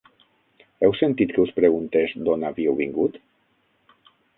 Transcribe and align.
Heu 0.87 0.95
sentit 1.01 1.35
que 1.37 1.45
us 1.45 1.53
preguntés 1.61 2.17
d'on 2.25 2.49
havíeu 2.51 2.83
vingut? 2.85 3.23